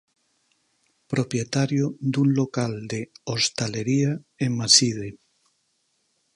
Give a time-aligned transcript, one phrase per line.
[1.13, 4.11] Propietario dun local de hostalería
[4.43, 5.09] en Maside.